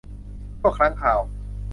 [0.59, 1.19] ชั่วครั้งคราว